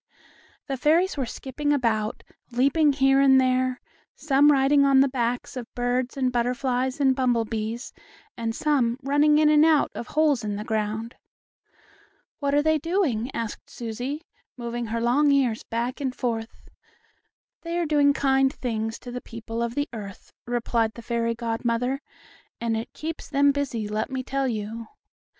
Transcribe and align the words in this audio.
The 0.65 0.77
fairies 0.77 1.15
were 1.15 1.27
skipping 1.27 1.71
about, 1.71 2.23
leaping 2.49 2.91
here 2.91 3.21
and 3.21 3.39
there, 3.39 3.79
some 4.15 4.51
riding 4.51 4.83
on 4.83 4.99
the 4.99 5.07
backs 5.07 5.55
of 5.55 5.71
birds 5.75 6.17
and 6.17 6.31
butterflies 6.31 6.99
and 6.99 7.15
bumblebees, 7.15 7.93
and 8.35 8.55
some 8.55 8.97
running 9.03 9.37
in 9.37 9.47
and 9.47 9.63
out 9.63 9.91
of 9.93 10.07
holes 10.07 10.43
in 10.43 10.55
the 10.55 10.63
ground. 10.63 11.13
"What 12.39 12.55
are 12.55 12.63
they 12.63 12.79
doing?" 12.79 13.29
asked 13.35 13.69
Susie, 13.69 14.23
moving 14.57 14.87
her 14.87 14.99
long 15.01 15.31
ears 15.31 15.61
back 15.61 16.01
and 16.01 16.15
forth. 16.15 16.67
"They 17.61 17.77
are 17.77 17.85
doing 17.85 18.11
kind 18.11 18.51
things 18.51 18.97
to 19.01 19.11
the 19.11 19.21
people 19.21 19.61
of 19.61 19.75
the 19.75 19.87
earth," 19.93 20.33
replied 20.47 20.93
the 20.95 21.03
fairy 21.03 21.35
godmother, 21.35 22.01
"and 22.59 22.75
it 22.75 22.91
keeps 22.93 23.29
them 23.29 23.51
busy, 23.51 23.87
let 23.87 24.09
me 24.09 24.23
tell 24.23 24.47
you." 24.47 24.87